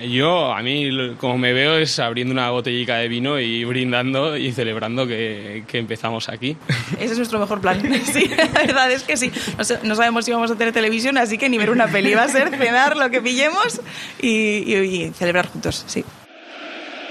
[0.00, 4.52] Yo, a mí, como me veo, es abriendo una botellica de vino y brindando y
[4.52, 6.56] celebrando que, empezamos aquí.
[6.98, 7.76] Ese es nuestro mejor plan.
[8.06, 9.32] Sí, la verdad es que sí.
[9.82, 12.14] No, sabemos si vamos a tener televisión, así que ni ver una peli.
[12.14, 13.80] Va a ser cenar lo que pillemos
[14.20, 16.04] y, celebrar juntos, sí.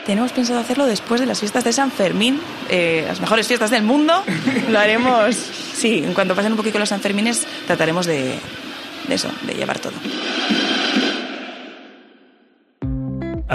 [0.06, 2.40] Tenemos pensado hacerlo después de las fiestas de San Fermín,
[2.70, 4.24] eh, las mejores fiestas del mundo.
[4.70, 8.36] Lo haremos, sí, en cuanto pasen un poquito los San Fermines, trataremos de
[9.10, 9.94] eso, de llevar todo.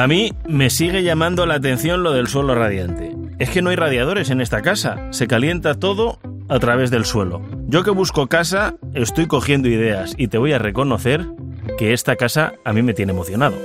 [0.01, 3.15] A mí me sigue llamando la atención lo del suelo radiante.
[3.39, 7.43] Es que no hay radiadores en esta casa, se calienta todo a través del suelo.
[7.67, 11.27] Yo que busco casa, estoy cogiendo ideas y te voy a reconocer
[11.77, 13.59] que esta casa a mí me tiene emocionado.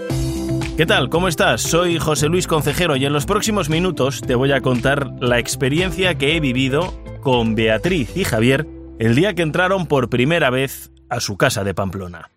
[0.76, 1.09] ¿Qué tal?
[1.09, 1.62] ¿Cómo estás?
[1.62, 6.16] Soy José Luis Concejero y en los próximos minutos te voy a contar la experiencia
[6.16, 8.67] que he vivido con Beatriz y Javier
[9.00, 12.30] el día que entraron por primera vez a su casa de Pamplona.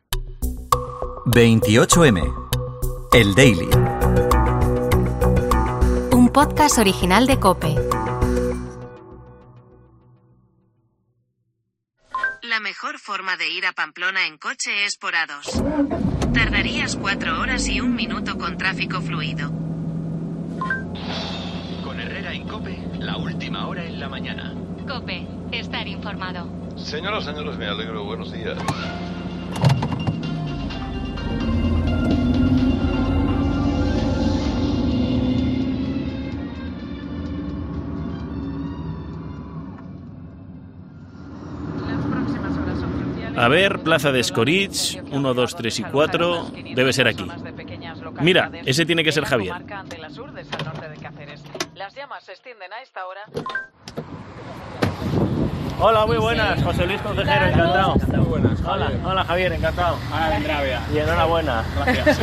[1.27, 2.49] 28M
[3.13, 3.88] el Daily.
[6.29, 7.75] Un podcast original de Cope.
[12.43, 16.35] La mejor forma de ir a Pamplona en coche es por A2.
[16.35, 19.49] Tardarías cuatro horas y un minuto con tráfico fluido.
[21.83, 24.53] Con Herrera en Cope, la última hora en la mañana.
[24.87, 26.47] Cope, estar informado.
[26.77, 28.05] Señoras, señores, me alegro.
[28.05, 28.59] Buenos días.
[43.39, 47.25] A ver, Plaza de Escoritz, 1, 2, 3 y 4, debe ser aquí.
[48.21, 49.55] Mira, ese tiene que ser Javier.
[55.79, 56.65] Hola, muy buenas.
[56.65, 57.95] José Luis Consejero, encantado.
[58.09, 58.61] Muy buenas.
[58.65, 59.99] Hola, hola Javier, encantado.
[60.33, 61.65] Vendrá, Y enhorabuena.
[61.87, 62.19] Gracias.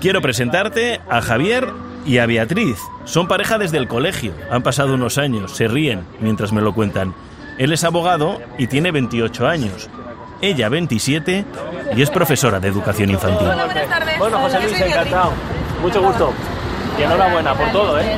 [0.00, 1.66] Quiero presentarte a Javier
[2.06, 2.78] y a Beatriz.
[3.04, 4.32] Son pareja desde el colegio.
[4.52, 7.12] Han pasado unos años, se ríen mientras me lo cuentan.
[7.58, 9.90] Él es abogado y tiene 28 años
[10.42, 11.44] ella 27
[11.96, 13.48] y es profesora de educación infantil.
[13.48, 14.18] Hola, buenas tardes.
[14.18, 15.32] Bueno, José Luis, encantado.
[15.80, 16.32] Mucho gusto.
[16.98, 18.16] Y enhorabuena por todo, ¿eh?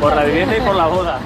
[0.00, 1.20] Por la vivienda y por la boda.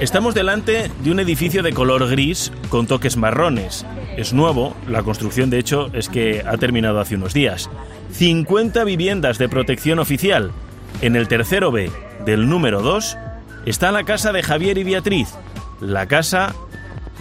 [0.00, 3.86] Estamos delante de un edificio de color gris con toques marrones.
[4.16, 7.70] Es nuevo, la construcción de hecho es que ha terminado hace unos días.
[8.12, 10.50] 50 viviendas de protección oficial.
[11.02, 11.90] En el tercero B
[12.24, 13.16] del número 2
[13.66, 15.28] está la casa de Javier y Beatriz,
[15.80, 16.54] la casa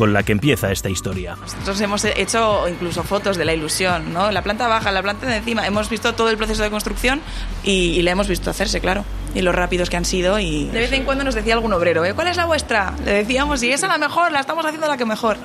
[0.02, 1.36] con la que empieza esta historia.
[1.40, 4.32] Nosotros hemos hecho incluso fotos de la ilusión, ¿no?
[4.32, 7.22] La planta baja, la planta de encima, hemos visto todo el proceso de construcción
[7.64, 9.06] y, la hemos visto hacerse, claro.
[9.36, 12.04] Y los rápidos que han sido y de vez en cuando nos decía algún obrero,
[12.04, 12.16] ¿eh?
[12.16, 12.96] ¿cuál es la vuestra?
[13.06, 15.38] Le decíamos, y esa es la mejor, la estamos haciendo la que mejor.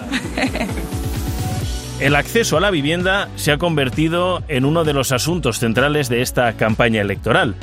[2.01, 6.23] El acceso a la vivienda se ha convertido en uno de los asuntos centrales de
[6.23, 7.57] esta campaña electoral.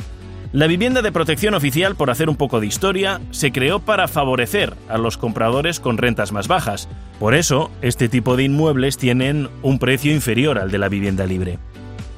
[0.53, 4.75] La vivienda de protección oficial, por hacer un poco de historia, se creó para favorecer
[4.87, 6.87] a los compradores con rentas más bajas.
[7.19, 11.57] Por eso, este tipo de inmuebles tienen un precio inferior al de la vivienda libre.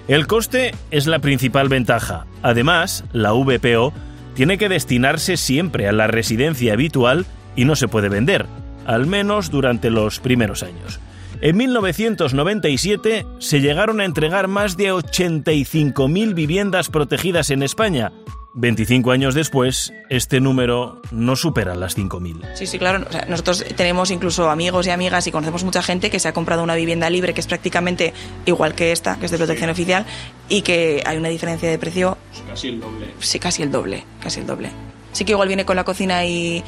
[0.10, 2.26] El coste es la principal ventaja.
[2.44, 3.94] Además, la VPO
[4.34, 7.26] tiene que destinarse siempre a la residencia habitual
[7.56, 8.48] y no se puede vender,
[8.86, 11.00] al menos durante los primeros años.
[11.42, 18.12] En 1997 se llegaron a entregar más de 85.000 viviendas protegidas en España.
[18.54, 22.56] 25 años después, este número no supera las 5.000.
[22.56, 23.06] Sí, sí, claro.
[23.28, 26.76] nosotros tenemos incluso amigos y amigas y conocemos mucha gente que se ha comprado una
[26.76, 28.14] vivienda libre que es prácticamente
[28.46, 30.06] igual que esta, que es de protección oficial,
[30.48, 32.18] y que hay una diferencia de precio.
[32.48, 33.08] Casi el doble.
[33.20, 34.70] Sí, casi el doble, casi el doble.
[35.12, 36.64] Sí que igual viene con la cocina y,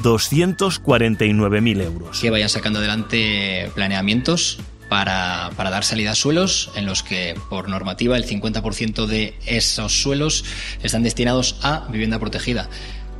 [0.04, 2.20] 249.000 euros.
[2.20, 4.60] Que vayan sacando adelante planeamientos
[4.90, 10.00] para, para, dar salida a suelos en los que, por normativa, el 50% de esos
[10.00, 10.46] suelos
[10.84, 12.70] están destinados a vivienda protegida.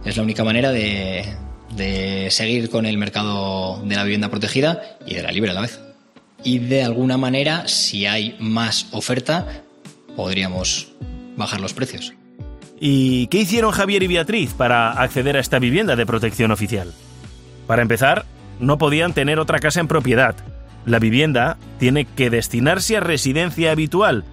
[0.06, 1.26] Es la única manera de,
[1.76, 5.62] de seguir con el mercado de la vivienda protegida y de la libre a la
[5.62, 5.87] vez.
[6.44, 9.64] Y de alguna manera, si hay más oferta,
[10.16, 10.94] podríamos
[11.36, 12.14] bajar los precios.
[12.80, 16.94] ¿Y qué hicieron Javier y Beatriz para acceder a esta vivienda de protección oficial?
[17.66, 18.26] Para empezar,
[18.60, 20.36] no podían tener otra casa en propiedad.
[20.86, 24.24] La vivienda tiene que destinarse a residencia habitual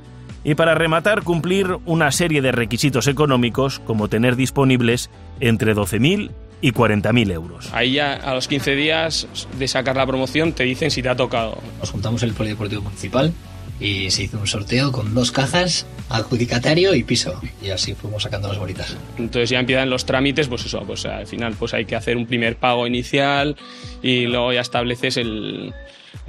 [0.44, 5.10] y para rematar cumplir una serie de requisitos económicos como tener disponibles
[5.40, 6.30] entre 12.000
[6.64, 7.68] y 40.000 euros.
[7.74, 9.28] Ahí ya a los 15 días
[9.58, 11.58] de sacar la promoción te dicen si te ha tocado.
[11.78, 13.34] Nos juntamos en el Polideportivo Municipal
[13.78, 17.38] y se hizo un sorteo con dos cajas, adjudicatario y piso.
[17.62, 18.96] Y así fuimos sacando las bolitas.
[19.18, 22.24] Entonces ya empiezan los trámites, pues eso, pues al final pues hay que hacer un
[22.24, 23.56] primer pago inicial
[24.02, 25.74] y luego ya estableces el,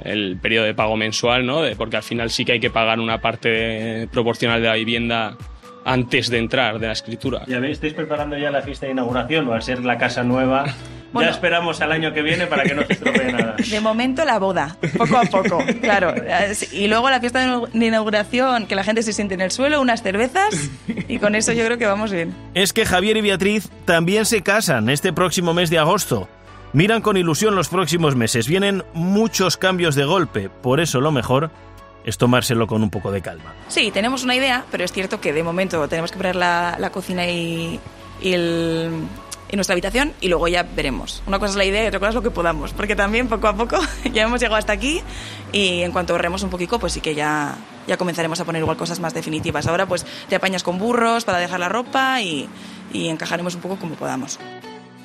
[0.04, 1.62] el periodo de pago mensual, ¿no?
[1.78, 5.38] porque al final sí que hay que pagar una parte proporcional de la vivienda
[5.86, 7.42] antes de entrar de la escritura.
[7.46, 7.74] ¿Ya veis?
[7.74, 10.66] ¿Estáis preparando ya la fiesta de inauguración o al ser la casa nueva?
[11.12, 13.54] Bueno, ya esperamos al año que viene para que no se estropee nada.
[13.70, 16.12] De momento la boda, poco a poco, claro.
[16.72, 20.02] Y luego la fiesta de inauguración, que la gente se siente en el suelo, unas
[20.02, 20.68] cervezas
[21.08, 22.34] y con eso yo creo que vamos bien.
[22.54, 26.28] Es que Javier y Beatriz también se casan este próximo mes de agosto.
[26.72, 28.48] Miran con ilusión los próximos meses.
[28.48, 31.50] Vienen muchos cambios de golpe, por eso lo mejor
[32.06, 33.52] es tomárselo con un poco de calma.
[33.68, 36.90] Sí, tenemos una idea, pero es cierto que de momento tenemos que poner la, la
[36.90, 37.80] cocina y,
[38.22, 38.90] el,
[39.52, 41.22] nuestra habitación y luego ya veremos.
[41.26, 43.48] Una cosa es la idea y otra cosa es lo que podamos, porque también poco
[43.48, 43.78] a poco
[44.12, 45.02] ya hemos llegado hasta aquí
[45.50, 47.56] y en cuanto ahorremos un poquito, pues sí que ya,
[47.88, 49.66] ya comenzaremos a poner igual cosas más definitivas.
[49.66, 52.48] Ahora pues te apañas con burros para dejar la ropa y,
[52.92, 54.38] y encajaremos un poco como podamos.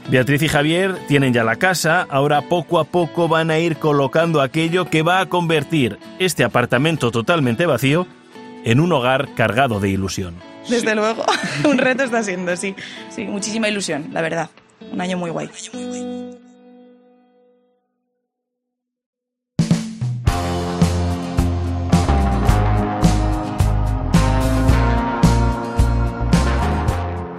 [0.09, 4.41] Beatriz y Javier tienen ya la casa, ahora poco a poco van a ir colocando
[4.41, 8.07] aquello que va a convertir este apartamento totalmente vacío
[8.65, 10.35] en un hogar cargado de ilusión.
[10.69, 11.23] Desde luego,
[11.63, 12.75] un reto está siendo, sí.
[13.09, 14.49] Sí, muchísima ilusión, la verdad.
[14.91, 15.49] Un año muy guay.
[15.73, 16.00] Un año muy guay.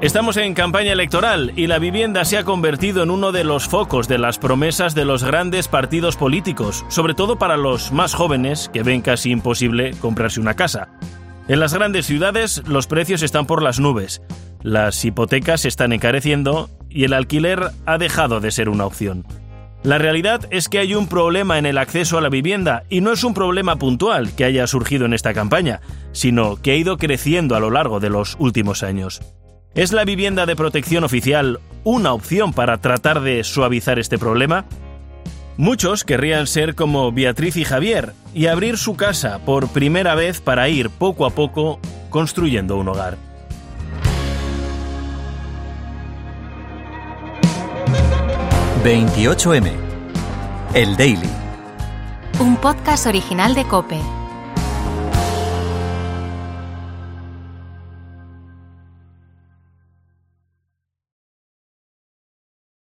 [0.02, 4.08] Estamos en campaña electoral y la vivienda se ha convertido en uno de los focos
[4.08, 8.82] de las promesas de los grandes partidos políticos, sobre todo para los más jóvenes que
[8.82, 10.88] ven casi imposible comprarse una casa.
[11.46, 14.22] En las grandes ciudades los precios están por las nubes,
[14.60, 19.25] las hipotecas están encareciendo y el alquiler ha dejado de ser una opción.
[19.84, 23.12] La realidad es que hay un problema en el acceso a la vivienda y no
[23.12, 27.54] es un problema puntual que haya surgido en esta campaña, sino que ha ido creciendo
[27.54, 29.20] a lo largo de los últimos años.
[29.75, 34.67] ¿Es la vivienda de protección oficial una opción para tratar de suavizar este problema?
[35.57, 40.69] Muchos querrían ser como Beatriz y Javier y abrir su casa por primera vez para
[40.69, 41.81] ir poco a poco
[42.11, 43.17] construyendo un hogar.
[48.85, 49.71] ...28M...
[50.75, 51.31] El Daily.
[52.41, 54.22] Un podcast original de Cope.